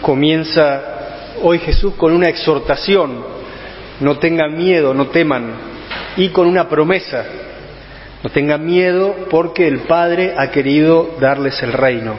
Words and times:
comienza 0.00 0.82
hoy 1.42 1.58
Jesús 1.58 1.94
con 1.94 2.12
una 2.12 2.28
exhortación, 2.28 3.22
no 4.00 4.18
tengan 4.18 4.56
miedo, 4.56 4.94
no 4.94 5.08
teman, 5.08 5.52
y 6.16 6.28
con 6.30 6.46
una 6.46 6.68
promesa, 6.68 7.24
no 8.22 8.30
tengan 8.30 8.64
miedo 8.64 9.14
porque 9.30 9.66
el 9.66 9.80
Padre 9.80 10.34
ha 10.36 10.50
querido 10.50 11.16
darles 11.20 11.62
el 11.62 11.72
reino. 11.72 12.14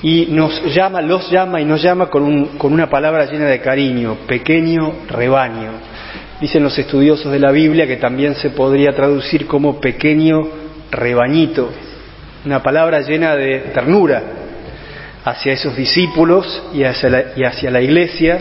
Y 0.00 0.26
nos 0.30 0.74
llama, 0.74 1.02
los 1.02 1.28
llama 1.28 1.60
y 1.60 1.64
nos 1.64 1.82
llama 1.82 2.08
con, 2.08 2.22
un, 2.22 2.46
con 2.58 2.72
una 2.72 2.88
palabra 2.88 3.26
llena 3.26 3.46
de 3.46 3.60
cariño, 3.60 4.18
pequeño 4.28 4.92
rebaño. 5.08 5.72
Dicen 6.40 6.62
los 6.62 6.78
estudiosos 6.78 7.32
de 7.32 7.40
la 7.40 7.50
Biblia 7.50 7.86
que 7.86 7.96
también 7.96 8.36
se 8.36 8.50
podría 8.50 8.94
traducir 8.94 9.46
como 9.46 9.80
pequeño 9.80 10.48
rebañito, 10.92 11.70
una 12.44 12.62
palabra 12.62 13.00
llena 13.00 13.34
de 13.34 13.58
ternura 13.74 14.37
hacia 15.28 15.52
esos 15.52 15.76
discípulos 15.76 16.62
y 16.72 16.84
hacia 16.84 17.70
la, 17.70 17.82
iglesia, 17.82 18.38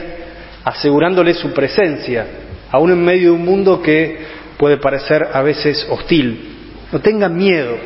asegurándoles 0.64 1.38
su 1.38 1.52
presencia, 1.52 2.26
aún 2.72 2.92
en 2.92 3.04
medio 3.04 3.32
de 3.32 3.36
un 3.36 3.44
mundo 3.46 3.82
que 3.82 4.18
puede 4.58 4.78
parecer 4.78 5.28
a 5.34 5.42
veces 5.42 5.86
hostil. 5.90 6.56
No 6.92 7.00
tengan 7.00 7.36
miedo, 7.36 7.78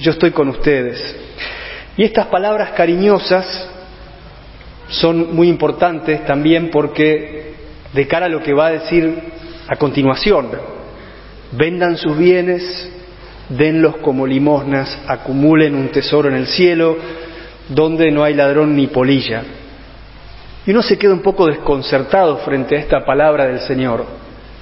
yo 0.00 0.10
estoy 0.10 0.32
con 0.32 0.48
ustedes. 0.48 1.16
Y 1.96 2.02
estas 2.02 2.26
palabras 2.26 2.70
cariñosas 2.72 3.68
son 4.88 5.36
muy 5.36 5.48
importantes 5.48 6.24
también 6.26 6.70
porque 6.70 7.54
de 7.92 8.08
cara 8.08 8.26
a 8.26 8.28
lo 8.28 8.42
que 8.42 8.54
va 8.54 8.66
a 8.66 8.72
decir 8.72 9.20
a 9.68 9.76
continuación, 9.76 10.48
vendan 11.52 11.96
sus 11.96 12.18
bienes, 12.18 12.90
denlos 13.48 13.98
como 13.98 14.26
limosnas, 14.26 14.98
acumulen 15.06 15.76
un 15.76 15.88
tesoro 15.90 16.28
en 16.28 16.34
el 16.34 16.48
cielo, 16.48 16.96
donde 17.68 18.10
no 18.10 18.24
hay 18.24 18.34
ladrón 18.34 18.76
ni 18.76 18.86
polilla. 18.86 19.42
Y 20.66 20.70
uno 20.70 20.82
se 20.82 20.98
queda 20.98 21.12
un 21.12 21.22
poco 21.22 21.46
desconcertado 21.46 22.38
frente 22.38 22.76
a 22.76 22.80
esta 22.80 23.04
palabra 23.04 23.46
del 23.46 23.60
Señor, 23.60 24.04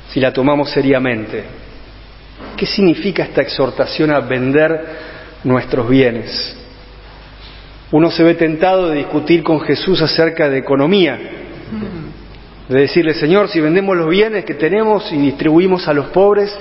si 0.08 0.20
la 0.20 0.32
tomamos 0.32 0.70
seriamente. 0.70 1.44
¿Qué 2.56 2.66
significa 2.66 3.22
esta 3.22 3.42
exhortación 3.42 4.10
a 4.10 4.20
vender 4.20 4.86
nuestros 5.44 5.88
bienes? 5.88 6.56
Uno 7.92 8.10
se 8.10 8.22
ve 8.22 8.34
tentado 8.34 8.88
de 8.88 8.98
discutir 8.98 9.42
con 9.42 9.60
Jesús 9.60 10.00
acerca 10.00 10.48
de 10.48 10.58
economía, 10.58 11.18
de 12.68 12.80
decirle, 12.80 13.14
Señor, 13.14 13.48
si 13.48 13.60
vendemos 13.60 13.96
los 13.96 14.08
bienes 14.08 14.44
que 14.44 14.54
tenemos 14.54 15.10
y 15.12 15.16
distribuimos 15.16 15.88
a 15.88 15.92
los 15.92 16.06
pobres, 16.06 16.56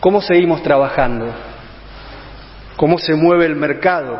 ¿cómo 0.00 0.20
seguimos 0.20 0.62
trabajando? 0.62 1.26
¿Cómo 2.76 2.98
se 2.98 3.14
mueve 3.14 3.46
el 3.46 3.54
mercado? 3.54 4.18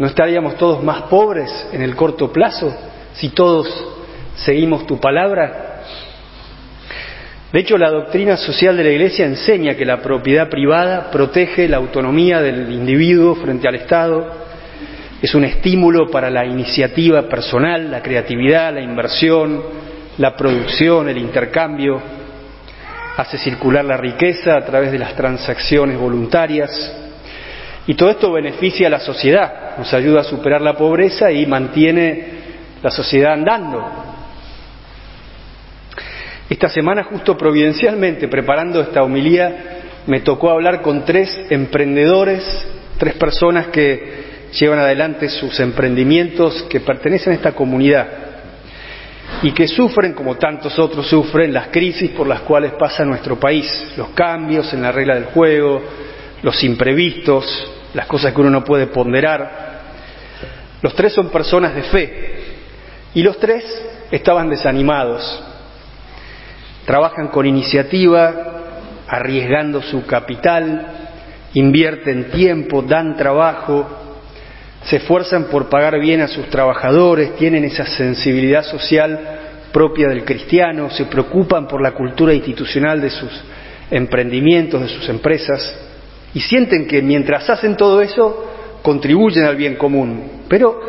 ¿No 0.00 0.06
estaríamos 0.06 0.56
todos 0.56 0.82
más 0.82 1.02
pobres 1.02 1.68
en 1.72 1.82
el 1.82 1.94
corto 1.94 2.32
plazo 2.32 2.74
si 3.12 3.28
todos 3.28 3.68
seguimos 4.34 4.86
tu 4.86 4.98
palabra? 4.98 5.82
De 7.52 7.60
hecho, 7.60 7.76
la 7.76 7.90
doctrina 7.90 8.38
social 8.38 8.78
de 8.78 8.84
la 8.84 8.92
Iglesia 8.92 9.26
enseña 9.26 9.74
que 9.74 9.84
la 9.84 10.00
propiedad 10.00 10.48
privada 10.48 11.10
protege 11.10 11.68
la 11.68 11.76
autonomía 11.76 12.40
del 12.40 12.72
individuo 12.72 13.34
frente 13.34 13.68
al 13.68 13.74
Estado, 13.74 14.26
es 15.20 15.34
un 15.34 15.44
estímulo 15.44 16.10
para 16.10 16.30
la 16.30 16.46
iniciativa 16.46 17.28
personal, 17.28 17.90
la 17.90 18.00
creatividad, 18.00 18.72
la 18.72 18.80
inversión, 18.80 19.62
la 20.16 20.34
producción, 20.34 21.10
el 21.10 21.18
intercambio, 21.18 22.00
hace 23.18 23.36
circular 23.36 23.84
la 23.84 23.98
riqueza 23.98 24.56
a 24.56 24.64
través 24.64 24.92
de 24.92 24.98
las 24.98 25.14
transacciones 25.14 25.98
voluntarias. 25.98 27.09
Y 27.90 27.94
todo 27.94 28.10
esto 28.10 28.30
beneficia 28.30 28.86
a 28.86 28.90
la 28.90 29.00
sociedad, 29.00 29.76
nos 29.76 29.92
ayuda 29.92 30.20
a 30.20 30.22
superar 30.22 30.60
la 30.60 30.76
pobreza 30.76 31.32
y 31.32 31.44
mantiene 31.44 32.24
la 32.80 32.88
sociedad 32.88 33.32
andando. 33.32 33.84
Esta 36.48 36.68
semana, 36.68 37.02
justo 37.02 37.36
providencialmente, 37.36 38.28
preparando 38.28 38.80
esta 38.80 39.02
homilía, 39.02 39.80
me 40.06 40.20
tocó 40.20 40.50
hablar 40.50 40.82
con 40.82 41.04
tres 41.04 41.46
emprendedores, 41.50 42.44
tres 42.96 43.14
personas 43.14 43.66
que 43.72 44.50
llevan 44.52 44.78
adelante 44.78 45.28
sus 45.28 45.58
emprendimientos 45.58 46.62
que 46.70 46.78
pertenecen 46.78 47.32
a 47.32 47.36
esta 47.36 47.52
comunidad 47.56 48.06
y 49.42 49.50
que 49.50 49.66
sufren, 49.66 50.12
como 50.12 50.36
tantos 50.36 50.78
otros 50.78 51.08
sufren, 51.08 51.52
las 51.52 51.66
crisis 51.70 52.12
por 52.12 52.28
las 52.28 52.42
cuales 52.42 52.70
pasa 52.78 53.04
nuestro 53.04 53.40
país, 53.40 53.94
los 53.96 54.10
cambios 54.10 54.72
en 54.74 54.82
la 54.82 54.92
regla 54.92 55.16
del 55.16 55.24
juego, 55.24 55.82
los 56.40 56.62
imprevistos, 56.62 57.78
las 57.94 58.06
cosas 58.06 58.32
que 58.32 58.40
uno 58.40 58.50
no 58.50 58.64
puede 58.64 58.86
ponderar. 58.86 59.80
Los 60.82 60.94
tres 60.94 61.12
son 61.12 61.28
personas 61.30 61.74
de 61.74 61.82
fe 61.82 62.40
y 63.14 63.22
los 63.22 63.38
tres 63.38 63.64
estaban 64.10 64.48
desanimados. 64.48 65.42
Trabajan 66.86 67.28
con 67.28 67.46
iniciativa, 67.46 68.34
arriesgando 69.06 69.82
su 69.82 70.06
capital, 70.06 70.86
invierten 71.54 72.30
tiempo, 72.30 72.82
dan 72.82 73.16
trabajo, 73.16 73.86
se 74.84 74.96
esfuerzan 74.96 75.44
por 75.44 75.68
pagar 75.68 75.98
bien 76.00 76.20
a 76.20 76.28
sus 76.28 76.48
trabajadores, 76.48 77.36
tienen 77.36 77.64
esa 77.64 77.84
sensibilidad 77.86 78.62
social 78.64 79.38
propia 79.72 80.08
del 80.08 80.24
cristiano, 80.24 80.90
se 80.90 81.04
preocupan 81.04 81.68
por 81.68 81.80
la 81.80 81.92
cultura 81.92 82.32
institucional 82.32 83.00
de 83.00 83.10
sus 83.10 83.30
emprendimientos, 83.90 84.80
de 84.80 84.88
sus 84.88 85.08
empresas, 85.08 85.89
y 86.34 86.40
sienten 86.40 86.86
que 86.86 87.02
mientras 87.02 87.48
hacen 87.50 87.76
todo 87.76 88.00
eso, 88.00 88.44
contribuyen 88.82 89.44
al 89.44 89.56
bien 89.56 89.76
común, 89.76 90.42
pero 90.48 90.80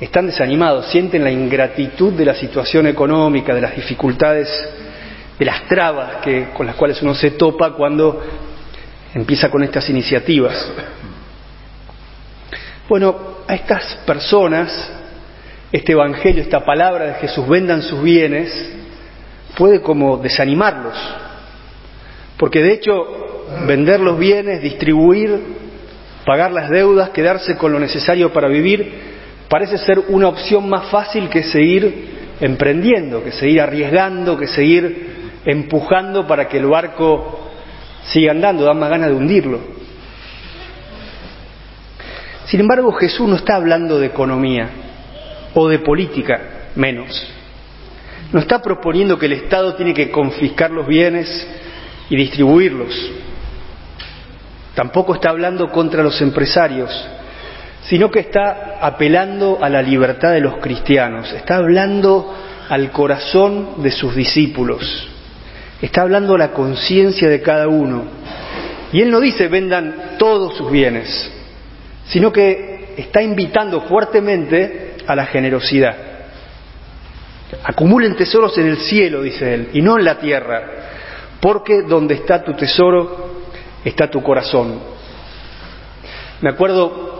están 0.00 0.26
desanimados, 0.26 0.86
sienten 0.86 1.22
la 1.22 1.30
ingratitud 1.30 2.12
de 2.12 2.24
la 2.24 2.34
situación 2.34 2.86
económica, 2.86 3.54
de 3.54 3.60
las 3.60 3.76
dificultades, 3.76 4.48
de 5.38 5.44
las 5.44 5.66
trabas 5.66 6.16
que, 6.22 6.48
con 6.54 6.66
las 6.66 6.76
cuales 6.76 7.00
uno 7.02 7.14
se 7.14 7.32
topa 7.32 7.72
cuando 7.74 8.22
empieza 9.14 9.50
con 9.50 9.62
estas 9.62 9.88
iniciativas. 9.90 10.72
Bueno, 12.88 13.16
a 13.46 13.54
estas 13.54 14.00
personas, 14.06 14.90
este 15.70 15.92
Evangelio, 15.92 16.42
esta 16.42 16.64
palabra 16.64 17.06
de 17.06 17.14
Jesús, 17.14 17.46
vendan 17.46 17.82
sus 17.82 18.02
bienes, 18.02 18.70
puede 19.56 19.80
como 19.80 20.16
desanimarlos. 20.16 20.96
Porque 22.36 22.62
de 22.62 22.72
hecho, 22.72 23.29
vender 23.66 24.00
los 24.00 24.18
bienes, 24.18 24.62
distribuir, 24.62 25.40
pagar 26.24 26.52
las 26.52 26.70
deudas, 26.70 27.10
quedarse 27.10 27.56
con 27.56 27.72
lo 27.72 27.78
necesario 27.78 28.32
para 28.32 28.48
vivir, 28.48 28.92
parece 29.48 29.78
ser 29.78 29.98
una 30.08 30.28
opción 30.28 30.68
más 30.68 30.90
fácil 30.90 31.28
que 31.28 31.42
seguir 31.42 32.20
emprendiendo, 32.40 33.22
que 33.22 33.32
seguir 33.32 33.60
arriesgando, 33.60 34.36
que 34.36 34.46
seguir 34.46 35.30
empujando 35.44 36.26
para 36.26 36.48
que 36.48 36.58
el 36.58 36.66
barco 36.66 37.50
siga 38.04 38.32
andando, 38.32 38.64
da 38.64 38.74
más 38.74 38.90
ganas 38.90 39.10
de 39.10 39.16
hundirlo. 39.16 39.60
Sin 42.46 42.60
embargo, 42.60 42.92
Jesús 42.92 43.28
no 43.28 43.36
está 43.36 43.56
hablando 43.56 43.98
de 43.98 44.06
economía 44.06 44.68
o 45.54 45.68
de 45.68 45.78
política, 45.78 46.40
menos. 46.74 47.28
No 48.32 48.40
está 48.40 48.60
proponiendo 48.62 49.18
que 49.18 49.26
el 49.26 49.34
Estado 49.34 49.74
tiene 49.74 49.94
que 49.94 50.10
confiscar 50.10 50.70
los 50.70 50.86
bienes 50.86 51.46
y 52.08 52.16
distribuirlos. 52.16 53.12
Tampoco 54.80 55.14
está 55.14 55.28
hablando 55.28 55.70
contra 55.70 56.02
los 56.02 56.22
empresarios, 56.22 56.90
sino 57.82 58.10
que 58.10 58.20
está 58.20 58.78
apelando 58.80 59.58
a 59.60 59.68
la 59.68 59.82
libertad 59.82 60.32
de 60.32 60.40
los 60.40 60.56
cristianos, 60.56 61.30
está 61.34 61.56
hablando 61.56 62.34
al 62.66 62.90
corazón 62.90 63.82
de 63.82 63.90
sus 63.90 64.14
discípulos, 64.14 65.06
está 65.82 66.00
hablando 66.00 66.34
a 66.34 66.38
la 66.38 66.52
conciencia 66.52 67.28
de 67.28 67.42
cada 67.42 67.68
uno. 67.68 68.04
Y 68.90 69.02
Él 69.02 69.10
no 69.10 69.20
dice 69.20 69.48
vendan 69.48 70.16
todos 70.18 70.56
sus 70.56 70.70
bienes, 70.70 71.30
sino 72.06 72.32
que 72.32 72.94
está 72.96 73.20
invitando 73.20 73.82
fuertemente 73.82 74.94
a 75.06 75.14
la 75.14 75.26
generosidad. 75.26 75.94
Acumulen 77.64 78.16
tesoros 78.16 78.56
en 78.56 78.68
el 78.68 78.78
cielo, 78.78 79.20
dice 79.20 79.52
él, 79.52 79.68
y 79.74 79.82
no 79.82 79.98
en 79.98 80.06
la 80.06 80.18
tierra, 80.18 80.62
porque 81.38 81.82
donde 81.82 82.14
está 82.14 82.42
tu 82.42 82.54
tesoro 82.54 83.39
está 83.84 84.08
tu 84.08 84.22
corazón. 84.22 84.78
Me 86.40 86.50
acuerdo 86.50 87.10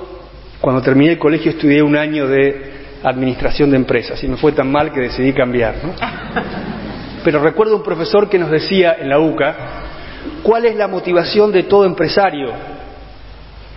cuando 0.61 0.83
terminé 0.83 1.13
el 1.13 1.19
colegio 1.19 1.51
estudié 1.51 1.83
un 1.83 1.97
año 1.97 2.27
de 2.27 2.71
administración 3.03 3.71
de 3.71 3.77
empresas 3.77 4.23
y 4.23 4.29
me 4.29 4.37
fue 4.37 4.53
tan 4.53 4.71
mal 4.71 4.93
que 4.93 5.01
decidí 5.01 5.33
cambiar. 5.33 5.77
¿no? 5.83 5.93
Pero 7.25 7.41
recuerdo 7.41 7.77
un 7.77 7.83
profesor 7.83 8.29
que 8.29 8.39
nos 8.39 8.51
decía 8.51 8.97
en 8.99 9.09
la 9.09 9.19
UCA, 9.19 9.57
¿cuál 10.43 10.67
es 10.67 10.77
la 10.77 10.89
motivación 10.89 11.53
de 11.53 11.65
todo 11.65 11.85
empresario? 11.85 12.53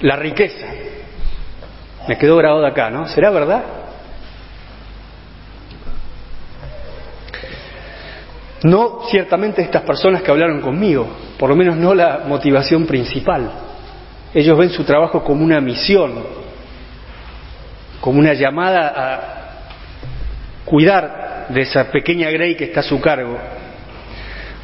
La 0.02 0.16
riqueza. 0.16 0.68
Me 2.08 2.18
quedó 2.18 2.36
grabado 2.38 2.66
acá, 2.66 2.90
¿no? 2.90 3.08
¿Será 3.08 3.30
verdad? 3.30 3.64
No 8.64 9.02
ciertamente 9.10 9.62
estas 9.62 9.84
personas 9.84 10.22
que 10.22 10.32
hablaron 10.32 10.62
conmigo, 10.62 11.08
por 11.44 11.50
lo 11.50 11.58
menos 11.58 11.76
no 11.76 11.94
la 11.94 12.22
motivación 12.26 12.86
principal. 12.86 13.52
Ellos 14.34 14.58
ven 14.58 14.70
su 14.70 14.86
trabajo 14.86 15.26
como 15.26 15.44
una 15.44 15.60
misión, 15.60 16.14
como 18.00 18.20
una 18.20 18.34
llamada 18.34 19.66
cuidar 20.64 21.48
de 21.50 21.60
esa 21.60 21.92
pequeña 21.92 22.30
Grey 22.30 22.56
que 22.56 22.64
está 22.64 22.80
a 22.80 22.84
su 22.84 23.02
cargo. 23.02 23.38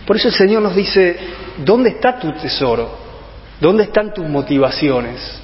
Por 0.08 0.16
eso 0.16 0.30
el 0.30 0.34
Señor 0.34 0.62
nos 0.62 0.74
dice, 0.74 1.18
¿dónde 1.58 1.90
está 1.90 2.18
tu 2.18 2.32
tesoro? 2.32 2.98
¿Dónde 3.60 3.84
están 3.84 4.14
tus 4.14 4.26
motivaciones? 4.26 5.44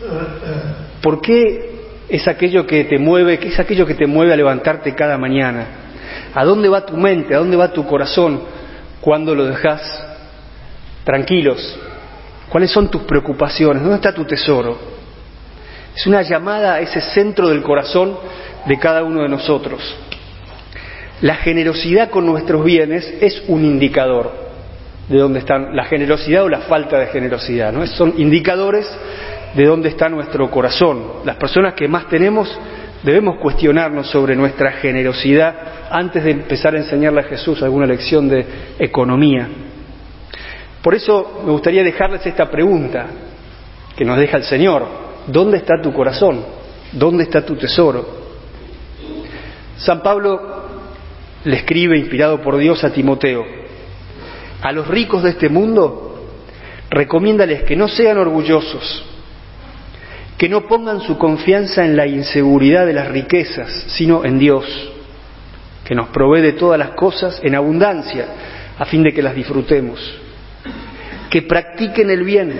¿Por 1.01 1.19
qué 1.19 1.81
es 2.07 2.29
aquello 2.29 2.65
que 2.65 2.85
te 2.85 2.97
mueve, 2.97 3.39
qué 3.39 3.49
es 3.49 3.59
aquello 3.59 3.85
que 3.85 3.95
te 3.95 4.07
mueve 4.07 4.31
a 4.31 4.37
levantarte 4.37 4.95
cada 4.95 5.17
mañana? 5.17 5.65
¿A 6.33 6.45
dónde 6.45 6.69
va 6.69 6.85
tu 6.85 6.95
mente? 6.95 7.35
¿A 7.35 7.39
dónde 7.39 7.57
va 7.57 7.73
tu 7.73 7.85
corazón 7.85 8.41
cuando 9.01 9.35
lo 9.35 9.47
dejas 9.47 10.14
tranquilos? 11.05 11.79
¿Cuáles 12.49 12.71
son 12.71 12.91
tus 12.91 13.03
preocupaciones? 13.03 13.81
¿Dónde 13.81 13.95
está 13.95 14.13
tu 14.13 14.25
tesoro? 14.25 14.77
Es 15.95 16.05
una 16.05 16.21
llamada 16.23 16.73
a 16.73 16.79
ese 16.81 16.99
centro 16.99 17.47
del 17.47 17.61
corazón 17.61 18.17
de 18.65 18.77
cada 18.77 19.03
uno 19.03 19.21
de 19.21 19.29
nosotros. 19.29 19.81
La 21.21 21.35
generosidad 21.35 22.09
con 22.09 22.25
nuestros 22.25 22.65
bienes 22.65 23.07
es 23.21 23.43
un 23.47 23.63
indicador 23.63 24.31
de 25.07 25.17
dónde 25.17 25.39
están 25.39 25.75
la 25.75 25.85
generosidad 25.85 26.43
o 26.43 26.49
la 26.49 26.61
falta 26.61 26.99
de 26.99 27.07
generosidad. 27.07 27.71
¿no? 27.71 27.85
Son 27.87 28.13
indicadores 28.17 28.85
de 29.55 29.65
dónde 29.65 29.89
está 29.89 30.09
nuestro 30.09 30.51
corazón. 30.51 31.21
Las 31.23 31.37
personas 31.37 31.73
que 31.75 31.87
más 31.87 32.09
tenemos 32.09 32.59
debemos 33.03 33.37
cuestionarnos 33.39 34.09
sobre 34.09 34.35
nuestra 34.35 34.73
generosidad 34.73 35.55
antes 35.89 36.23
de 36.23 36.31
empezar 36.31 36.75
a 36.75 36.79
enseñarle 36.79 37.21
a 37.21 37.23
Jesús 37.23 37.61
alguna 37.63 37.85
lección 37.85 38.27
de 38.27 38.45
economía. 38.79 39.47
Por 40.85 40.93
eso 40.93 41.41
me 41.43 41.51
gustaría 41.51 41.83
dejarles 41.83 42.23
esta 42.27 42.47
pregunta 42.51 43.07
que 43.97 44.05
nos 44.05 44.19
deja 44.19 44.37
el 44.37 44.43
Señor. 44.43 44.85
¿Dónde 45.25 45.57
está 45.57 45.81
tu 45.81 45.91
corazón? 45.91 46.45
¿Dónde 46.91 47.23
está 47.23 47.43
tu 47.43 47.55
tesoro? 47.55 48.05
San 49.77 50.03
Pablo 50.03 50.39
le 51.43 51.55
escribe, 51.55 51.97
inspirado 51.97 52.39
por 52.39 52.57
Dios, 52.57 52.83
a 52.83 52.93
Timoteo, 52.93 53.43
a 54.61 54.71
los 54.73 54.87
ricos 54.87 55.23
de 55.23 55.31
este 55.31 55.49
mundo, 55.49 56.27
recomiéndales 56.91 57.63
que 57.63 57.75
no 57.75 57.87
sean 57.87 58.19
orgullosos, 58.19 59.03
que 60.37 60.47
no 60.47 60.67
pongan 60.67 61.01
su 61.01 61.17
confianza 61.17 61.83
en 61.83 61.95
la 61.95 62.05
inseguridad 62.05 62.85
de 62.85 62.93
las 62.93 63.07
riquezas, 63.07 63.71
sino 63.87 64.23
en 64.23 64.37
Dios, 64.37 64.65
que 65.83 65.95
nos 65.95 66.09
provee 66.09 66.41
de 66.41 66.53
todas 66.53 66.77
las 66.77 66.91
cosas 66.91 67.39
en 67.41 67.55
abundancia, 67.55 68.27
a 68.77 68.85
fin 68.85 69.01
de 69.01 69.13
que 69.13 69.23
las 69.23 69.33
disfrutemos, 69.33 70.21
que 71.35 71.41
practiquen 71.41 72.09
el 72.09 72.23
bien, 72.23 72.53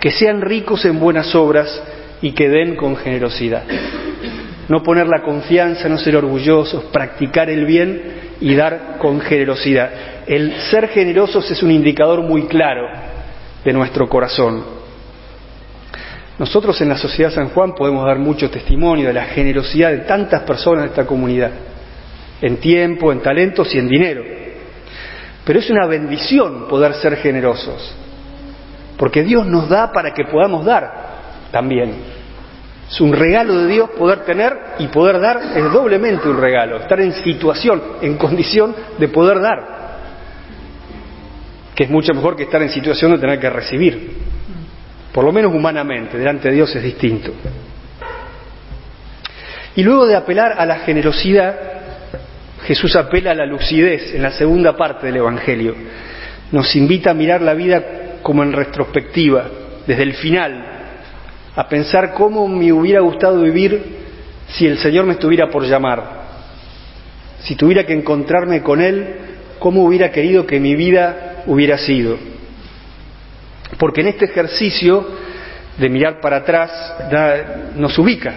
que 0.00 0.10
sean 0.10 0.40
ricos 0.40 0.86
en 0.86 0.98
buenas 0.98 1.34
obras 1.34 1.82
y 2.22 2.32
que 2.32 2.48
den 2.48 2.76
con 2.76 2.96
generosidad 2.96 3.64
no 4.68 4.82
poner 4.82 5.06
la 5.06 5.20
confianza, 5.20 5.86
no 5.86 5.98
ser 5.98 6.16
orgullosos, 6.16 6.84
practicar 6.84 7.50
el 7.50 7.66
bien 7.66 8.02
y 8.40 8.54
dar 8.54 8.96
con 8.96 9.20
generosidad. 9.20 9.90
El 10.26 10.54
ser 10.70 10.88
generosos 10.88 11.50
es 11.50 11.62
un 11.62 11.70
indicador 11.70 12.22
muy 12.22 12.46
claro 12.46 12.88
de 13.62 13.72
nuestro 13.74 14.08
corazón. 14.08 14.64
Nosotros 16.38 16.80
en 16.80 16.88
la 16.88 16.96
Sociedad 16.96 17.32
San 17.32 17.50
Juan 17.50 17.74
podemos 17.74 18.06
dar 18.06 18.18
mucho 18.18 18.48
testimonio 18.48 19.08
de 19.08 19.12
la 19.12 19.26
generosidad 19.26 19.90
de 19.90 19.98
tantas 19.98 20.40
personas 20.44 20.84
de 20.84 20.88
esta 20.88 21.04
comunidad, 21.04 21.50
en 22.40 22.56
tiempo, 22.56 23.12
en 23.12 23.20
talentos 23.20 23.74
y 23.74 23.78
en 23.78 23.88
dinero. 23.88 24.41
Pero 25.44 25.58
es 25.58 25.68
una 25.70 25.86
bendición 25.86 26.68
poder 26.68 26.94
ser 26.94 27.16
generosos, 27.16 27.94
porque 28.96 29.22
Dios 29.22 29.46
nos 29.46 29.68
da 29.68 29.90
para 29.90 30.14
que 30.14 30.24
podamos 30.24 30.64
dar 30.64 30.92
también. 31.50 31.94
Es 32.88 33.00
un 33.00 33.12
regalo 33.12 33.58
de 33.58 33.66
Dios 33.68 33.90
poder 33.90 34.20
tener 34.24 34.56
y 34.78 34.86
poder 34.88 35.18
dar, 35.18 35.40
es 35.56 35.72
doblemente 35.72 36.28
un 36.28 36.38
regalo, 36.38 36.76
estar 36.76 37.00
en 37.00 37.12
situación, 37.14 37.82
en 38.02 38.16
condición 38.16 38.74
de 38.98 39.08
poder 39.08 39.40
dar, 39.40 39.82
que 41.74 41.84
es 41.84 41.90
mucho 41.90 42.12
mejor 42.12 42.36
que 42.36 42.44
estar 42.44 42.60
en 42.62 42.68
situación 42.68 43.12
de 43.12 43.18
tener 43.18 43.40
que 43.40 43.50
recibir, 43.50 44.16
por 45.12 45.24
lo 45.24 45.32
menos 45.32 45.54
humanamente, 45.54 46.18
delante 46.18 46.48
de 46.48 46.54
Dios 46.54 46.74
es 46.76 46.82
distinto. 46.82 47.32
Y 49.74 49.82
luego 49.82 50.06
de 50.06 50.14
apelar 50.14 50.52
a 50.58 50.66
la 50.66 50.80
generosidad, 50.80 51.71
Jesús 52.64 52.94
apela 52.96 53.32
a 53.32 53.34
la 53.34 53.46
lucidez 53.46 54.14
en 54.14 54.22
la 54.22 54.30
segunda 54.32 54.76
parte 54.76 55.06
del 55.06 55.16
Evangelio. 55.16 55.74
Nos 56.52 56.74
invita 56.76 57.10
a 57.10 57.14
mirar 57.14 57.42
la 57.42 57.54
vida 57.54 58.20
como 58.22 58.42
en 58.42 58.52
retrospectiva, 58.52 59.48
desde 59.86 60.02
el 60.02 60.14
final, 60.14 60.64
a 61.56 61.68
pensar 61.68 62.14
cómo 62.14 62.46
me 62.46 62.72
hubiera 62.72 63.00
gustado 63.00 63.42
vivir 63.42 63.82
si 64.48 64.66
el 64.66 64.78
Señor 64.78 65.06
me 65.06 65.14
estuviera 65.14 65.50
por 65.50 65.64
llamar, 65.64 66.22
si 67.40 67.56
tuviera 67.56 67.84
que 67.84 67.94
encontrarme 67.94 68.62
con 68.62 68.80
Él, 68.80 69.14
cómo 69.58 69.84
hubiera 69.84 70.10
querido 70.12 70.46
que 70.46 70.60
mi 70.60 70.76
vida 70.76 71.42
hubiera 71.46 71.78
sido. 71.78 72.16
Porque 73.78 74.02
en 74.02 74.08
este 74.08 74.26
ejercicio 74.26 75.04
de 75.78 75.88
mirar 75.88 76.20
para 76.20 76.38
atrás 76.38 76.70
nos 77.76 77.98
ubica, 77.98 78.34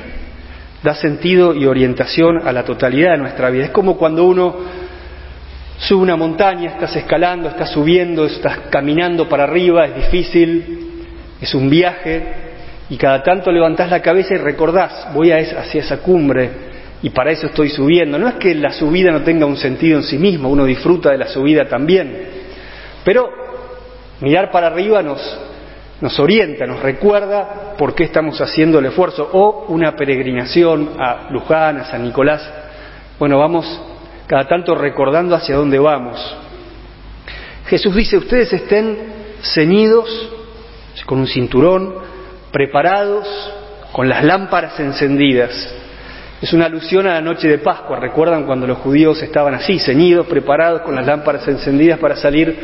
da 0.85 0.93
sentido 0.93 1.53
y 1.53 1.65
orientación 1.65 2.47
a 2.47 2.53
la 2.53 2.63
totalidad 2.63 3.13
de 3.13 3.17
nuestra 3.17 3.49
vida. 3.49 3.65
Es 3.65 3.71
como 3.71 3.97
cuando 3.97 4.23
uno 4.23 4.55
sube 5.79 6.03
una 6.03 6.15
montaña, 6.15 6.69
estás 6.69 6.95
escalando, 6.95 7.49
estás 7.49 7.71
subiendo, 7.71 8.25
estás 8.25 8.59
caminando 8.69 9.27
para 9.27 9.43
arriba, 9.43 9.87
es 9.87 9.95
difícil, 9.95 10.79
es 11.41 11.53
un 11.55 11.69
viaje, 11.69 12.45
y 12.89 12.97
cada 12.97 13.23
tanto 13.23 13.51
levantás 13.51 13.89
la 13.89 14.01
cabeza 14.01 14.35
y 14.35 14.37
recordás, 14.37 15.07
voy 15.13 15.31
a 15.31 15.37
hacia 15.37 15.81
esa 15.81 15.97
cumbre 15.97 16.49
y 17.01 17.09
para 17.09 17.31
eso 17.31 17.47
estoy 17.47 17.69
subiendo. 17.69 18.19
No 18.19 18.27
es 18.27 18.35
que 18.35 18.53
la 18.53 18.71
subida 18.71 19.11
no 19.11 19.21
tenga 19.21 19.47
un 19.47 19.57
sentido 19.57 19.97
en 19.97 20.03
sí 20.03 20.19
mismo, 20.19 20.49
uno 20.49 20.65
disfruta 20.65 21.09
de 21.09 21.17
la 21.17 21.27
subida 21.27 21.65
también, 21.67 22.15
pero 23.03 23.27
mirar 24.21 24.51
para 24.51 24.67
arriba 24.67 25.01
nos, 25.01 25.19
nos 26.01 26.19
orienta, 26.19 26.65
nos 26.65 26.81
recuerda 26.81 27.75
por 27.77 27.95
qué 27.95 28.03
estamos 28.03 28.39
haciendo 28.41 28.79
el 28.79 28.85
esfuerzo. 28.85 29.29
O 29.31 29.65
una 29.69 29.95
peregrinación 29.95 30.91
a 30.99 31.27
Luján, 31.29 31.77
a 31.77 31.85
San 31.85 32.03
Nicolás. 32.03 32.41
Bueno, 33.17 33.39
vamos 33.39 33.65
cada 34.27 34.47
tanto 34.47 34.75
recordando 34.75 35.35
hacia 35.35 35.55
dónde 35.55 35.79
vamos. 35.79 36.19
Jesús 37.67 37.95
dice, 37.95 38.17
ustedes 38.17 38.51
estén 38.53 38.97
ceñidos 39.41 40.09
con 41.05 41.19
un 41.19 41.27
cinturón, 41.27 41.95
preparados 42.51 43.27
con 43.91 44.09
las 44.09 44.23
lámparas 44.23 44.79
encendidas. 44.79 45.73
Es 46.41 46.51
una 46.53 46.65
alusión 46.65 47.07
a 47.07 47.13
la 47.13 47.21
noche 47.21 47.47
de 47.47 47.59
Pascua. 47.59 47.99
¿Recuerdan 47.99 48.45
cuando 48.45 48.67
los 48.67 48.79
judíos 48.79 49.21
estaban 49.23 49.53
así, 49.53 49.79
ceñidos, 49.79 50.27
preparados 50.27 50.81
con 50.81 50.93
las 50.93 51.05
lámparas 51.05 51.47
encendidas 51.47 51.99
para 51.99 52.15
salir 52.17 52.55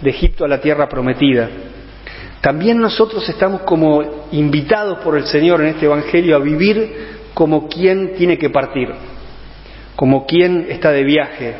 de 0.00 0.10
Egipto 0.10 0.44
a 0.44 0.48
la 0.48 0.60
tierra 0.60 0.88
prometida? 0.88 1.48
También 2.40 2.78
nosotros 2.78 3.28
estamos 3.28 3.62
como 3.62 4.02
invitados 4.32 4.98
por 5.00 5.16
el 5.16 5.26
Señor 5.26 5.60
en 5.60 5.68
este 5.68 5.86
Evangelio 5.86 6.36
a 6.36 6.38
vivir 6.38 7.20
como 7.34 7.68
quien 7.68 8.14
tiene 8.14 8.38
que 8.38 8.50
partir, 8.50 8.88
como 9.94 10.26
quien 10.26 10.66
está 10.70 10.90
de 10.90 11.04
viaje, 11.04 11.54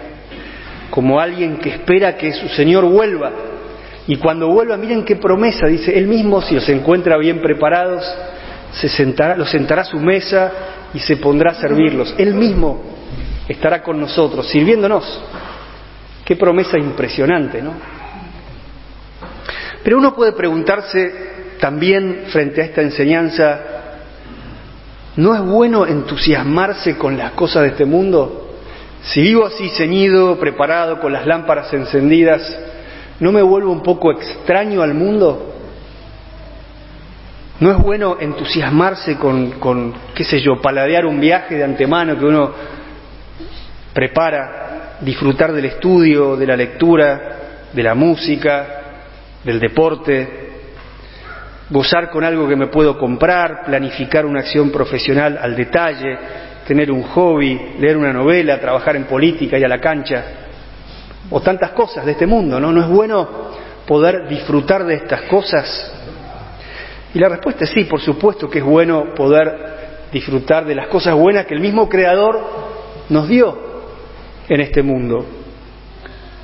como 0.90 1.20
alguien 1.20 1.58
que 1.58 1.68
espera 1.68 2.16
que 2.16 2.32
su 2.32 2.49
Señor 2.49 2.87
vuelva 2.87 3.30
y 4.06 4.16
cuando 4.16 4.49
vuelva, 4.49 4.76
miren 4.76 5.04
qué 5.04 5.16
promesa, 5.16 5.66
dice, 5.66 5.96
él 5.96 6.08
mismo, 6.08 6.42
si 6.42 6.54
los 6.54 6.68
encuentra 6.68 7.16
bien 7.16 7.40
preparados, 7.40 8.02
se 8.72 8.88
sentará, 8.88 9.37
los 9.37 9.50
sentará 9.50 9.82
a 9.82 9.84
su 9.84 9.99
mesa 9.99 10.52
y 10.92 10.99
se 10.99 11.16
pondrá 11.18 11.52
a 11.52 11.54
servirlos. 11.54 12.14
Él 12.18 12.34
mismo 12.34 12.82
estará 13.46 13.82
con 13.84 14.00
nosotros, 14.00 14.49
sirviéndonos. 14.49 15.22
Qué 16.25 16.34
promesa 16.34 16.76
impresionante, 16.76 17.62
¿no? 17.62 18.00
Pero 19.82 19.99
uno 19.99 20.14
puede 20.14 20.32
preguntarse 20.32 21.56
también 21.58 22.25
frente 22.28 22.62
a 22.62 22.64
esta 22.64 22.82
enseñanza, 22.82 23.60
¿no 25.16 25.34
es 25.34 25.40
bueno 25.42 25.87
entusiasmarse 25.87 26.96
con 26.96 27.16
las 27.16 27.32
cosas 27.32 27.62
de 27.62 27.68
este 27.68 27.84
mundo? 27.84 28.49
Si 29.02 29.20
vivo 29.20 29.46
así 29.46 29.68
ceñido, 29.70 30.38
preparado, 30.38 31.00
con 31.00 31.12
las 31.12 31.26
lámparas 31.26 31.72
encendidas, 31.72 32.42
¿No 33.20 33.32
me 33.32 33.42
vuelvo 33.42 33.70
un 33.70 33.82
poco 33.82 34.10
extraño 34.10 34.82
al 34.82 34.94
mundo? 34.94 35.54
¿No 37.60 37.70
es 37.70 37.76
bueno 37.76 38.16
entusiasmarse 38.18 39.16
con, 39.16 39.52
con, 39.52 39.94
qué 40.14 40.25
sé 40.25 40.40
yo, 40.40 40.62
paladear 40.62 41.04
un 41.04 41.20
viaje 41.20 41.56
de 41.56 41.64
antemano 41.64 42.18
que 42.18 42.25
uno 42.25 42.50
prepara, 43.92 44.96
disfrutar 45.02 45.52
del 45.52 45.66
estudio, 45.66 46.34
de 46.34 46.46
la 46.46 46.56
lectura, 46.56 47.20
de 47.75 47.82
la 47.82 47.94
música, 47.94 48.79
del 49.44 49.61
deporte, 49.61 50.49
gozar 51.70 52.11
con 52.11 52.25
algo 52.25 52.49
que 52.49 52.56
me 52.56 52.66
puedo 52.66 52.99
comprar, 52.99 53.64
planificar 53.64 54.26
una 54.26 54.40
acción 54.40 54.70
profesional 54.70 55.38
al 55.40 55.56
detalle, 55.56 56.18
tener 56.66 56.90
un 56.90 57.02
hobby, 57.02 57.75
leer 57.78 57.97
una 57.97 58.12
novela, 58.12 58.61
trabajar 58.61 58.97
en 58.97 59.04
política 59.04 59.59
y 59.59 59.64
a 59.64 59.68
la 59.68 59.80
cancha? 59.80 60.25
o 61.30 61.40
tantas 61.40 61.70
cosas 61.70 62.04
de 62.04 62.12
este 62.12 62.26
mundo, 62.26 62.59
¿no? 62.61 62.73
¿No 62.73 62.82
es 62.82 62.88
bueno 62.88 63.28
poder 63.87 64.28
disfrutar 64.28 64.85
de 64.85 64.94
estas 64.94 65.23
cosas? 65.23 65.92
Y 67.14 67.18
la 67.18 67.28
respuesta 67.28 67.64
es 67.64 67.70
sí, 67.70 67.85
por 67.85 68.00
supuesto 68.00 68.49
que 68.50 68.59
es 68.59 68.64
bueno 68.64 69.14
poder 69.14 70.09
disfrutar 70.12 70.64
de 70.64 70.75
las 70.75 70.88
cosas 70.88 71.14
buenas 71.14 71.47
que 71.47 71.54
el 71.54 71.61
mismo 71.61 71.88
Creador 71.88 72.40
nos 73.09 73.28
dio 73.28 73.56
en 74.49 74.61
este 74.61 74.82
mundo. 74.82 75.25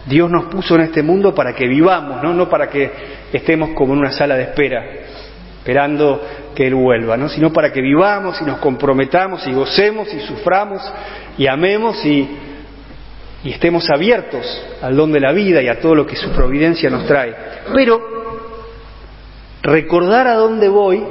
Dios 0.06 0.30
nos 0.30 0.44
puso 0.46 0.76
en 0.76 0.82
este 0.82 1.02
mundo 1.02 1.34
para 1.34 1.52
que 1.52 1.66
vivamos, 1.66 2.22
¿no? 2.22 2.48
para 2.48 2.68
que 2.68 2.90
estemos 3.32 3.70
como 3.70 3.92
en 3.92 4.00
una 4.00 4.12
sala 4.12 4.36
de 4.36 4.44
espera, 4.44 4.84
esperando 5.58 6.24
que 6.54 6.68
Él 6.68 6.76
vuelva, 6.76 7.16
¿no? 7.16 7.28
sino 7.28 7.52
para 7.52 7.72
que 7.72 7.80
vivamos 7.80 8.40
y 8.40 8.44
nos 8.44 8.58
comprometamos 8.58 9.46
y 9.46 9.52
gocemos 9.52 10.12
y 10.14 10.20
suframos 10.20 10.80
y 11.36 11.48
amemos 11.48 12.04
y 12.04 12.28
estemos 13.44 13.88
abiertos 13.90 14.46
al 14.80 14.96
don 14.96 15.12
de 15.12 15.20
la 15.20 15.32
vida 15.32 15.60
y 15.60 15.68
a 15.68 15.80
todo 15.80 15.94
lo 15.94 16.06
que 16.06 16.16
su 16.16 16.30
providencia 16.30 16.88
nos 16.88 17.06
trae. 17.06 17.34
Pero 17.74 18.00
recordar 19.62 20.28
a 20.28 20.34
dónde 20.34 20.68
voy, 20.68 21.04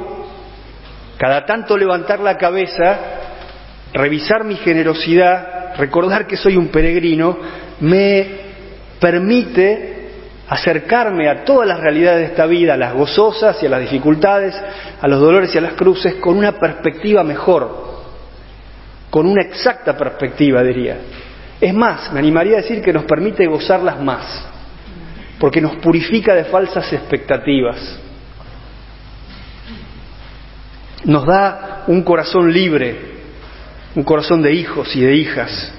cada 1.18 1.46
tanto 1.46 1.78
levantar 1.78 2.22
la 2.22 2.38
cabeza, 2.38 2.98
revisar 3.94 4.46
mi 4.46 4.56
generosidad, 4.56 5.76
recordar 5.78 6.28
que 6.28 6.38
soy 6.38 6.56
un 6.56 6.70
peregrino, 6.70 7.38
me 7.82 8.45
permite 9.00 9.96
acercarme 10.48 11.28
a 11.28 11.44
todas 11.44 11.68
las 11.68 11.80
realidades 11.80 12.20
de 12.20 12.26
esta 12.34 12.46
vida, 12.46 12.76
a 12.76 12.78
las 12.78 12.94
gozosas 12.94 13.62
y 13.62 13.66
a 13.66 13.70
las 13.70 13.82
dificultades, 13.82 14.56
a 15.02 15.08
los 15.08 15.20
dolores 15.20 15.54
y 15.54 15.58
a 15.58 15.62
las 15.62 15.74
cruces, 15.74 16.16
con 16.16 16.38
una 16.38 16.54
perspectiva 16.54 17.24
mejor, 17.24 17.96
con 19.10 19.26
una 19.26 19.42
exacta 19.42 19.98
perspectiva, 19.98 20.62
diría. 20.64 20.98
Es 21.60 21.74
más, 21.74 22.12
me 22.14 22.20
animaría 22.20 22.58
a 22.58 22.62
decir 22.62 22.82
que 22.82 22.94
nos 22.94 23.06
permite 23.06 23.48
gozarlas 23.48 24.00
más, 24.00 24.46
porque 25.40 25.62
nos 25.62 25.78
purifica 25.78 26.36
de 26.36 26.46
falsas 26.46 26.92
expectativas. 26.94 28.00
Nos 31.06 31.26
da 31.26 31.84
un 31.88 32.04
corazón 32.04 32.52
libre, 32.52 33.16
un 33.96 34.04
corazón 34.04 34.42
de 34.42 34.54
hijos 34.54 34.96
y 34.96 35.02
de 35.02 35.16
hijas 35.16 35.74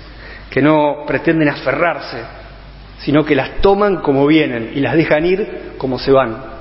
que 0.50 0.62
no 0.62 1.04
pretenden 1.06 1.48
aferrarse 1.48 2.45
sino 2.98 3.24
que 3.24 3.34
las 3.34 3.60
toman 3.60 3.96
como 3.96 4.26
vienen 4.26 4.72
y 4.74 4.80
las 4.80 4.94
dejan 4.94 5.24
ir 5.26 5.72
como 5.78 5.98
se 5.98 6.12
van. 6.12 6.56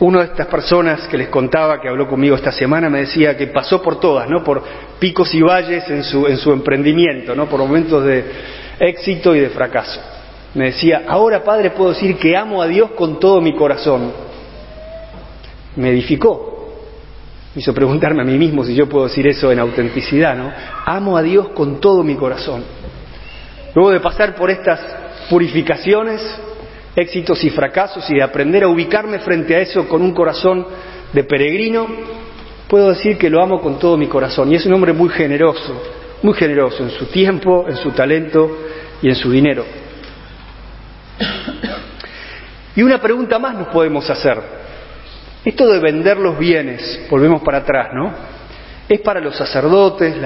Una 0.00 0.20
de 0.20 0.26
estas 0.26 0.46
personas 0.46 1.08
que 1.08 1.18
les 1.18 1.28
contaba, 1.28 1.80
que 1.80 1.88
habló 1.88 2.06
conmigo 2.06 2.36
esta 2.36 2.52
semana, 2.52 2.88
me 2.88 3.00
decía 3.00 3.36
que 3.36 3.48
pasó 3.48 3.82
por 3.82 3.98
todas, 3.98 4.28
¿no? 4.30 4.44
Por 4.44 4.62
picos 5.00 5.34
y 5.34 5.42
valles 5.42 5.88
en 5.90 6.04
su, 6.04 6.26
en 6.28 6.36
su 6.36 6.52
emprendimiento, 6.52 7.34
¿no? 7.34 7.46
Por 7.48 7.58
momentos 7.58 8.04
de 8.04 8.24
éxito 8.78 9.34
y 9.34 9.40
de 9.40 9.50
fracaso. 9.50 10.00
Me 10.54 10.66
decía, 10.66 11.02
ahora 11.08 11.42
padre 11.42 11.70
puedo 11.70 11.90
decir 11.90 12.16
que 12.16 12.36
amo 12.36 12.62
a 12.62 12.68
Dios 12.68 12.92
con 12.92 13.18
todo 13.18 13.40
mi 13.40 13.54
corazón. 13.56 14.12
Me 15.74 15.90
edificó. 15.90 16.76
Me 17.54 17.60
hizo 17.60 17.74
preguntarme 17.74 18.22
a 18.22 18.24
mí 18.24 18.38
mismo 18.38 18.62
si 18.62 18.74
yo 18.74 18.88
puedo 18.88 19.06
decir 19.06 19.26
eso 19.26 19.50
en 19.50 19.58
autenticidad, 19.58 20.36
¿no? 20.36 20.52
Amo 20.86 21.16
a 21.16 21.22
Dios 21.22 21.48
con 21.48 21.80
todo 21.80 22.04
mi 22.04 22.14
corazón. 22.14 22.77
Luego 23.78 23.92
de 23.92 24.00
pasar 24.00 24.34
por 24.34 24.50
estas 24.50 24.80
purificaciones, 25.30 26.20
éxitos 26.96 27.44
y 27.44 27.50
fracasos 27.50 28.10
y 28.10 28.14
de 28.16 28.24
aprender 28.24 28.64
a 28.64 28.68
ubicarme 28.68 29.20
frente 29.20 29.54
a 29.54 29.60
eso 29.60 29.86
con 29.86 30.02
un 30.02 30.12
corazón 30.12 30.66
de 31.12 31.22
peregrino, 31.22 31.86
puedo 32.66 32.88
decir 32.88 33.16
que 33.16 33.30
lo 33.30 33.40
amo 33.40 33.60
con 33.60 33.78
todo 33.78 33.96
mi 33.96 34.08
corazón. 34.08 34.50
Y 34.50 34.56
es 34.56 34.66
un 34.66 34.72
hombre 34.72 34.92
muy 34.92 35.10
generoso, 35.10 35.80
muy 36.24 36.34
generoso 36.34 36.82
en 36.82 36.90
su 36.90 37.06
tiempo, 37.06 37.66
en 37.68 37.76
su 37.76 37.92
talento 37.92 38.50
y 39.00 39.10
en 39.10 39.14
su 39.14 39.30
dinero. 39.30 39.64
Y 42.74 42.82
una 42.82 43.00
pregunta 43.00 43.38
más 43.38 43.54
nos 43.54 43.68
podemos 43.68 44.10
hacer. 44.10 44.42
Esto 45.44 45.68
de 45.68 45.78
vender 45.78 46.16
los 46.16 46.36
bienes, 46.36 47.06
volvemos 47.08 47.42
para 47.42 47.58
atrás, 47.58 47.90
¿no? 47.94 48.12
¿Es 48.88 49.00
para 49.02 49.20
los 49.20 49.36
sacerdotes, 49.36 50.16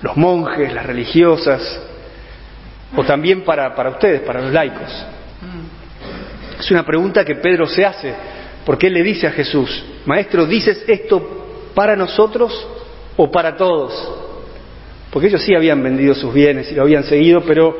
los 0.00 0.16
monjes, 0.16 0.72
las 0.72 0.86
religiosas, 0.86 1.92
o 2.96 3.04
también 3.04 3.42
para, 3.42 3.74
para 3.74 3.90
ustedes, 3.90 4.22
para 4.22 4.40
los 4.40 4.52
laicos? 4.52 5.06
Es 6.58 6.70
una 6.70 6.84
pregunta 6.84 7.24
que 7.24 7.36
Pedro 7.36 7.66
se 7.66 7.84
hace, 7.84 8.14
porque 8.64 8.86
él 8.86 8.94
le 8.94 9.02
dice 9.02 9.26
a 9.26 9.32
Jesús, 9.32 9.84
Maestro, 10.06 10.46
¿dices 10.46 10.84
esto 10.86 11.70
para 11.74 11.94
nosotros 11.94 12.66
o 13.16 13.30
para 13.30 13.56
todos? 13.56 14.22
Porque 15.10 15.28
ellos 15.28 15.42
sí 15.42 15.54
habían 15.54 15.82
vendido 15.82 16.14
sus 16.14 16.32
bienes 16.32 16.70
y 16.72 16.74
lo 16.74 16.82
habían 16.82 17.04
seguido, 17.04 17.42
pero 17.42 17.76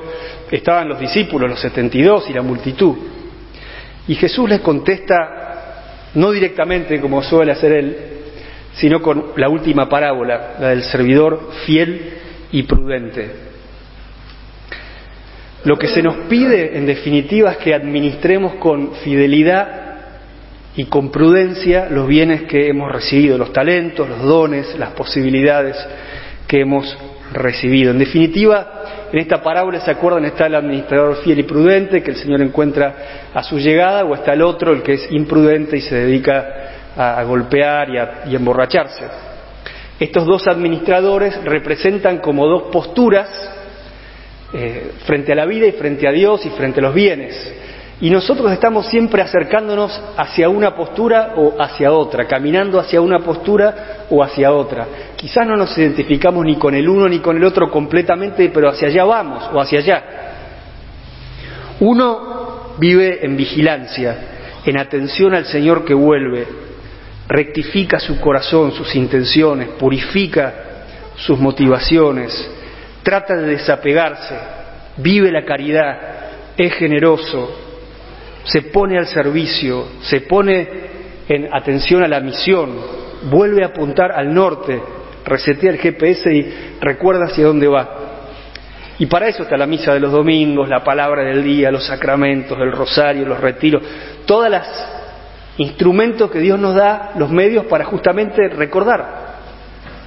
estaban 0.50 0.88
los 0.88 1.00
discípulos, 1.00 1.50
los 1.50 1.60
72 1.60 2.30
y 2.30 2.32
la 2.32 2.42
multitud. 2.42 2.96
Y 4.08 4.14
Jesús 4.14 4.48
les 4.48 4.60
contesta, 4.60 6.10
no 6.14 6.30
directamente 6.30 7.00
como 7.00 7.22
suele 7.22 7.52
hacer 7.52 7.72
él, 7.72 7.96
sino 8.74 9.00
con 9.00 9.32
la 9.36 9.48
última 9.48 9.88
parábola, 9.88 10.56
la 10.60 10.68
del 10.68 10.82
servidor 10.82 11.50
fiel 11.64 12.12
y 12.52 12.62
prudente. 12.64 13.45
Lo 15.64 15.76
que 15.76 15.88
se 15.88 16.02
nos 16.02 16.16
pide, 16.28 16.76
en 16.76 16.86
definitiva, 16.86 17.52
es 17.52 17.56
que 17.58 17.74
administremos 17.74 18.54
con 18.54 18.94
fidelidad 18.96 19.86
y 20.76 20.84
con 20.84 21.10
prudencia 21.10 21.88
los 21.90 22.06
bienes 22.06 22.42
que 22.42 22.68
hemos 22.68 22.92
recibido, 22.92 23.38
los 23.38 23.52
talentos, 23.52 24.08
los 24.08 24.22
dones, 24.22 24.78
las 24.78 24.90
posibilidades 24.90 25.76
que 26.46 26.60
hemos 26.60 26.96
recibido. 27.32 27.90
En 27.90 27.98
definitiva, 27.98 29.08
en 29.12 29.18
esta 29.18 29.42
parábola, 29.42 29.80
¿se 29.80 29.90
acuerdan? 29.90 30.24
Está 30.26 30.46
el 30.46 30.54
administrador 30.54 31.16
fiel 31.22 31.38
y 31.40 31.44
prudente 31.44 32.02
que 32.02 32.10
el 32.10 32.16
Señor 32.16 32.42
encuentra 32.42 33.30
a 33.32 33.42
su 33.42 33.58
llegada, 33.58 34.04
o 34.04 34.14
está 34.14 34.34
el 34.34 34.42
otro, 34.42 34.72
el 34.72 34.82
que 34.82 34.94
es 34.94 35.08
imprudente 35.10 35.78
y 35.78 35.80
se 35.80 35.94
dedica 35.94 36.44
a, 36.96 37.22
golpear 37.24 37.90
y 37.90 37.98
a, 37.98 38.22
y 38.28 38.36
emborracharse. 38.36 39.04
Estos 39.98 40.26
dos 40.26 40.46
administradores 40.46 41.42
representan 41.44 42.18
como 42.18 42.46
dos 42.46 42.64
posturas 42.64 43.28
eh, 44.52 44.92
frente 45.04 45.32
a 45.32 45.34
la 45.34 45.46
vida 45.46 45.66
y 45.66 45.72
frente 45.72 46.06
a 46.06 46.12
Dios 46.12 46.44
y 46.46 46.50
frente 46.50 46.80
a 46.80 46.84
los 46.84 46.94
bienes. 46.94 47.54
Y 48.00 48.10
nosotros 48.10 48.52
estamos 48.52 48.86
siempre 48.86 49.22
acercándonos 49.22 49.98
hacia 50.16 50.50
una 50.50 50.76
postura 50.76 51.32
o 51.36 51.54
hacia 51.58 51.92
otra, 51.92 52.26
caminando 52.26 52.78
hacia 52.78 53.00
una 53.00 53.20
postura 53.20 54.06
o 54.10 54.22
hacia 54.22 54.52
otra. 54.52 54.86
Quizás 55.16 55.46
no 55.46 55.56
nos 55.56 55.76
identificamos 55.78 56.44
ni 56.44 56.56
con 56.56 56.74
el 56.74 56.88
uno 56.88 57.08
ni 57.08 57.20
con 57.20 57.38
el 57.38 57.44
otro 57.44 57.70
completamente, 57.70 58.50
pero 58.50 58.68
hacia 58.68 58.88
allá 58.88 59.04
vamos 59.04 59.48
o 59.52 59.60
hacia 59.60 59.78
allá. 59.78 60.04
Uno 61.80 62.74
vive 62.78 63.24
en 63.24 63.34
vigilancia, 63.36 64.16
en 64.64 64.78
atención 64.78 65.34
al 65.34 65.46
Señor 65.46 65.84
que 65.84 65.94
vuelve, 65.94 66.46
rectifica 67.28 67.98
su 67.98 68.20
corazón, 68.20 68.72
sus 68.72 68.94
intenciones, 68.94 69.68
purifica 69.78 70.54
sus 71.16 71.38
motivaciones, 71.38 72.50
trata 73.06 73.36
de 73.36 73.46
desapegarse, 73.46 74.34
vive 74.96 75.30
la 75.30 75.44
caridad, 75.44 75.96
es 76.56 76.74
generoso, 76.74 77.56
se 78.42 78.62
pone 78.62 78.98
al 78.98 79.06
servicio, 79.06 79.86
se 80.00 80.22
pone 80.22 80.68
en 81.28 81.48
atención 81.54 82.02
a 82.02 82.08
la 82.08 82.18
misión, 82.18 82.72
vuelve 83.30 83.62
a 83.62 83.68
apuntar 83.68 84.10
al 84.10 84.34
norte, 84.34 84.82
resetea 85.24 85.70
el 85.70 85.78
GPS 85.78 86.34
y 86.34 86.76
recuerda 86.80 87.26
hacia 87.26 87.46
dónde 87.46 87.68
va. 87.68 87.88
Y 88.98 89.06
para 89.06 89.28
eso 89.28 89.44
está 89.44 89.56
la 89.56 89.68
misa 89.68 89.94
de 89.94 90.00
los 90.00 90.10
domingos, 90.10 90.68
la 90.68 90.82
palabra 90.82 91.22
del 91.22 91.44
día, 91.44 91.70
los 91.70 91.86
sacramentos, 91.86 92.58
el 92.58 92.72
rosario, 92.72 93.24
los 93.24 93.38
retiros, 93.38 93.84
todos 94.26 94.50
los 94.50 94.62
instrumentos 95.58 96.28
que 96.28 96.40
Dios 96.40 96.58
nos 96.58 96.74
da, 96.74 97.12
los 97.16 97.30
medios 97.30 97.66
para 97.66 97.84
justamente 97.84 98.48
recordar 98.48 99.26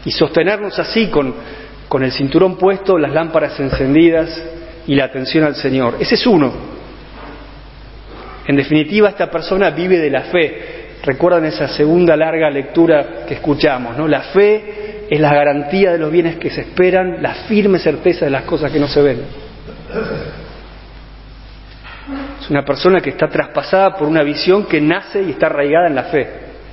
y 0.03 0.11
sostenernos 0.11 0.77
así 0.79 1.07
con 1.07 1.33
con 1.89 2.03
el 2.03 2.11
cinturón 2.11 2.55
puesto, 2.55 2.97
las 2.99 3.11
lámparas 3.11 3.59
encendidas 3.59 4.41
y 4.85 4.95
la 4.95 5.05
atención 5.05 5.43
al 5.43 5.55
Señor. 5.55 5.95
Ese 5.99 6.15
es 6.15 6.25
uno. 6.27 6.53
En 8.45 8.55
definitiva, 8.55 9.09
esta 9.09 9.29
persona 9.29 9.71
vive 9.71 9.97
de 9.97 10.09
la 10.11 10.21
fe. 10.21 10.61
Recuerdan 11.03 11.45
esa 11.45 11.67
segunda 11.67 12.15
larga 12.15 12.49
lectura 12.49 13.25
que 13.27 13.35
escuchamos, 13.35 13.97
¿no? 13.97 14.07
La 14.07 14.21
fe 14.21 15.07
es 15.09 15.19
la 15.19 15.33
garantía 15.33 15.91
de 15.91 15.97
los 15.97 16.11
bienes 16.11 16.37
que 16.37 16.51
se 16.51 16.61
esperan, 16.61 17.21
la 17.21 17.33
firme 17.47 17.79
certeza 17.79 18.25
de 18.25 18.31
las 18.31 18.43
cosas 18.43 18.71
que 18.71 18.79
no 18.79 18.87
se 18.87 19.01
ven. 19.01 19.19
Es 22.39 22.49
una 22.49 22.63
persona 22.63 23.01
que 23.01 23.09
está 23.09 23.27
traspasada 23.27 23.95
por 23.97 24.07
una 24.07 24.21
visión 24.21 24.65
que 24.65 24.79
nace 24.79 25.23
y 25.23 25.31
está 25.31 25.47
arraigada 25.47 25.87
en 25.87 25.95
la 25.95 26.03
fe. 26.03 26.27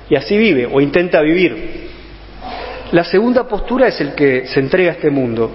Y 0.09 0.15
así 0.15 0.37
vive 0.37 0.67
o 0.71 0.79
intenta 0.79 1.21
vivir. 1.21 1.86
La 2.91 3.03
segunda 3.03 3.43
postura 3.45 3.87
es 3.87 3.99
el 3.99 4.13
que 4.13 4.47
se 4.47 4.61
entrega 4.61 4.91
a 4.91 4.93
este 4.93 5.09
mundo, 5.09 5.51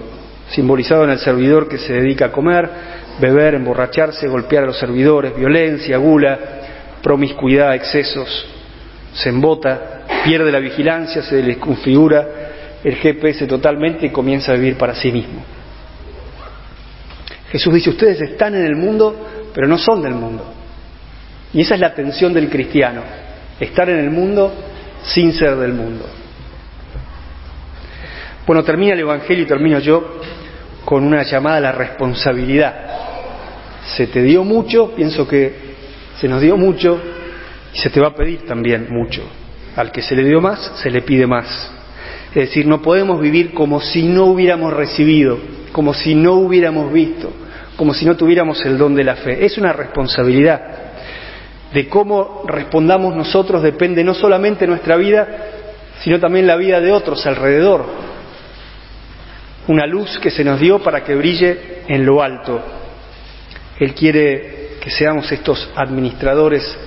simbolizado 0.49 1.03
en 1.03 1.09
el 1.09 1.19
servidor 1.19 1.67
que 1.67 1.79
se 1.79 1.93
dedica 1.93 2.25
a 2.25 2.31
comer, 2.31 2.69
beber, 3.19 3.55
emborracharse, 3.55 4.27
golpear 4.27 4.63
a 4.63 4.67
los 4.67 4.77
servidores, 4.77 5.35
violencia, 5.35 5.97
gula, 5.97 6.37
promiscuidad, 7.01 7.73
excesos, 7.73 8.45
se 9.13 9.29
embota, 9.29 10.03
pierde 10.23 10.51
la 10.51 10.59
vigilancia, 10.59 11.23
se 11.23 11.41
le 11.41 11.57
configura 11.57 12.27
el 12.83 12.95
GPS 12.97 13.47
totalmente 13.47 14.05
y 14.05 14.09
comienza 14.09 14.51
a 14.51 14.55
vivir 14.55 14.77
para 14.77 14.93
sí 14.93 15.11
mismo. 15.11 15.43
Jesús 17.51 17.73
dice, 17.73 17.89
ustedes 17.89 18.21
están 18.21 18.53
en 18.53 18.65
el 18.65 18.75
mundo, 18.75 19.27
pero 19.55 19.67
no 19.67 19.79
son 19.79 20.03
del 20.03 20.13
mundo. 20.13 20.53
Y 21.51 21.61
esa 21.61 21.73
es 21.73 21.81
la 21.81 21.95
tensión 21.95 22.31
del 22.31 22.49
cristiano, 22.49 23.01
estar 23.59 23.89
en 23.89 23.99
el 23.99 24.11
mundo 24.11 24.53
sin 25.03 25.33
ser 25.33 25.55
del 25.55 25.73
mundo. 25.73 26.22
Bueno, 28.45 28.61
termina 28.63 28.93
el 28.93 28.99
Evangelio 28.99 29.43
y 29.43 29.47
termino 29.47 29.79
yo 29.79 30.19
con 30.83 31.05
una 31.05 31.23
llamada 31.23 31.57
a 31.57 31.61
la 31.61 31.71
responsabilidad. 31.71 32.73
Se 33.95 34.07
te 34.07 34.21
dio 34.21 34.43
mucho, 34.43 34.91
pienso 34.93 35.25
que 35.25 35.53
se 36.19 36.27
nos 36.27 36.41
dio 36.41 36.57
mucho 36.57 36.99
y 37.73 37.77
se 37.77 37.89
te 37.89 38.01
va 38.01 38.07
a 38.07 38.15
pedir 38.15 38.45
también 38.45 38.87
mucho. 38.89 39.23
Al 39.77 39.93
que 39.93 40.01
se 40.01 40.13
le 40.13 40.25
dio 40.25 40.41
más, 40.41 40.73
se 40.75 40.91
le 40.91 41.01
pide 41.03 41.25
más. 41.25 41.71
Es 42.29 42.49
decir, 42.49 42.67
no 42.67 42.81
podemos 42.81 43.21
vivir 43.21 43.53
como 43.53 43.79
si 43.79 44.03
no 44.03 44.25
hubiéramos 44.25 44.73
recibido, 44.73 45.39
como 45.71 45.93
si 45.93 46.13
no 46.13 46.33
hubiéramos 46.33 46.91
visto, 46.91 47.31
como 47.77 47.93
si 47.93 48.05
no 48.05 48.17
tuviéramos 48.17 48.63
el 48.65 48.77
don 48.77 48.93
de 48.93 49.05
la 49.05 49.15
fe. 49.15 49.45
Es 49.45 49.57
una 49.57 49.71
responsabilidad. 49.71 50.61
De 51.73 51.87
cómo 51.87 52.43
respondamos 52.45 53.15
nosotros 53.15 53.63
depende 53.63 54.03
no 54.03 54.13
solamente 54.13 54.67
nuestra 54.67 54.97
vida, 54.97 55.27
sino 56.01 56.19
también 56.19 56.45
la 56.45 56.57
vida 56.57 56.81
de 56.81 56.91
otros 56.91 57.25
alrededor. 57.25 58.12
Una 59.67 59.85
luz 59.85 60.19
que 60.19 60.29
se 60.29 60.43
nos 60.43 60.59
dio 60.59 60.79
para 60.79 61.03
que 61.03 61.15
brille 61.15 61.83
en 61.87 62.05
lo 62.05 62.21
alto. 62.21 62.61
Él 63.79 63.93
quiere 63.93 64.77
que 64.81 64.89
seamos 64.89 65.31
estos 65.31 65.69
administradores 65.75 66.77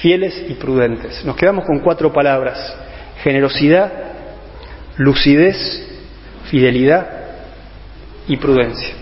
fieles 0.00 0.44
y 0.48 0.54
prudentes. 0.54 1.24
Nos 1.24 1.36
quedamos 1.36 1.64
con 1.64 1.80
cuatro 1.80 2.12
palabras. 2.12 2.76
Generosidad, 3.22 3.92
lucidez, 4.96 5.56
fidelidad 6.50 7.08
y 8.26 8.36
prudencia. 8.36 8.92